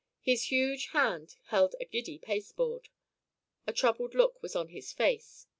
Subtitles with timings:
[0.23, 2.89] His huge hand held a giddy pasteboard.
[3.67, 5.45] A troubled look was on his face.